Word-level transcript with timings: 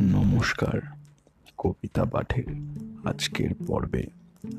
নমস্কার, 0.00 0.80
কবিতা 1.58 2.04
পাঠের 2.04 2.44
আজকের 3.04 3.50
পর্বে 3.66 4.06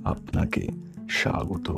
আপনাকে 0.03 0.67
স্বাগত। 1.09 1.71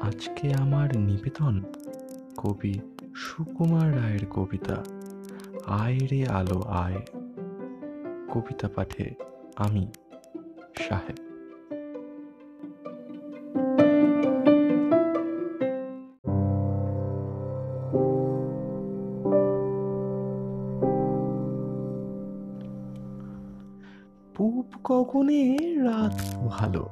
আজকে 0.00 0.54
আমার 0.54 0.96
নিবেদন 0.96 1.62
কবি 2.36 2.78
সুকুমার 3.14 3.96
রায়ের 3.96 4.26
কবিতা, 4.26 4.84
আয় 5.66 5.98
রে 5.98 6.26
আলো 6.26 6.60
আয়। 6.60 7.02
কবিতা 8.28 8.68
পাঠে 8.74 9.14
আমি 9.56 9.86
সাহেব। 10.88 11.23
পূব 24.34 24.64
গগনে 24.84 25.58
রাত 25.82 26.16
ভালো 26.48 26.88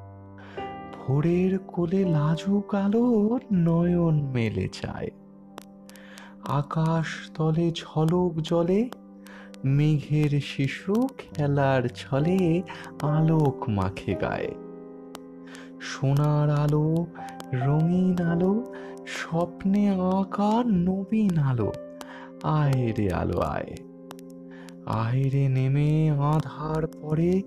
ভোরের 0.95 1.59
কোলে 1.59 2.05
লাজুক 2.05 2.75
আলোর 2.75 3.41
নয়ন 3.53 4.23
মেলে 4.23 4.69
চায়। 4.73 5.11
আকাশ 6.45 7.07
তলে 7.35 7.73
ঝলক 7.75 8.33
জলে, 8.41 8.91
মেঘের 9.65 10.41
শিশু 10.41 11.09
খেলার 11.19 11.89
ছলে 11.89 12.63
আলোক 13.03 13.69
মাখে 13.69 14.15
গায়ে। 14.15 14.55
সোনার 15.81 16.51
আলো, 16.51 17.07
রঙিন 17.53 18.19
আলো, 18.27 18.65
স্বপ্নে 19.07 19.91
আঁকা 19.91 20.63
নবীন 20.67 21.39
আলো 21.39 21.73
আয় 22.43 22.93
রে 22.93 23.13
আলো 23.13 23.41
আয় 23.41 23.92
আয় 24.87 25.31
রে 25.31 25.49
নেমে 25.49 26.11
আধার 26.11 26.87
পরে 26.87 27.43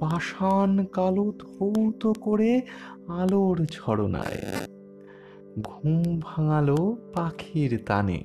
পাষাণ 0.00 0.84
কালো 0.84 1.32
ধৌত 1.38 2.12
করে 2.20 2.60
আলোর 3.08 3.66
ছড়নায় 3.70 4.42
ঘুম 5.62 6.20
ভাঙালো 6.20 6.96
পাখির 7.14 7.82
তানে, 7.86 8.24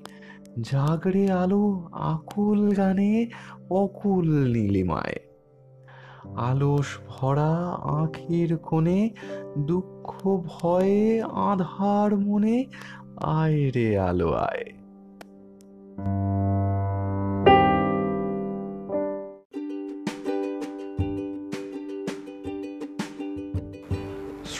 জাগরে 0.62 1.32
আলো 1.32 1.88
আকুল 1.92 2.72
গানে 2.72 3.28
অকুল 3.70 4.48
নীলিমায়। 4.48 5.20
আলস 6.36 6.86
ভরা 7.08 7.78
আঁখির 7.84 8.58
কোণে 8.58 9.10
দুঃখ 9.58 10.28
ভয়ে 10.28 11.24
আধার 11.24 12.18
মনে 12.18 12.66
আয় 13.16 13.72
রে 13.72 14.00
আলো 14.00 14.34
আয়। 14.34 14.66